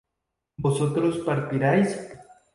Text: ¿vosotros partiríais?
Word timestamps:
¿vosotros 0.63 1.13
partiríais? 1.27 1.89